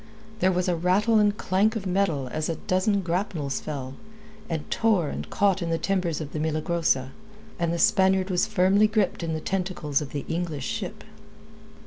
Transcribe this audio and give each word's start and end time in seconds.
There 0.39 0.51
was 0.51 0.67
a 0.67 0.75
rattle 0.75 1.19
and 1.19 1.37
clank 1.37 1.75
of 1.75 1.85
metal 1.85 2.27
as 2.31 2.49
a 2.49 2.55
dozen 2.55 3.01
grapnels 3.03 3.59
fell, 3.61 3.93
and 4.49 4.67
tore 4.71 5.09
and 5.09 5.29
caught 5.29 5.61
in 5.61 5.69
the 5.69 5.77
timbers 5.77 6.19
of 6.19 6.33
the 6.33 6.39
Milagrosa, 6.39 7.11
and 7.59 7.71
the 7.71 7.77
Spaniard 7.77 8.31
was 8.31 8.47
firmly 8.47 8.87
gripped 8.87 9.21
in 9.21 9.33
the 9.35 9.39
tentacles 9.41 10.01
of 10.01 10.09
the 10.09 10.25
English 10.27 10.65
ship. 10.65 11.03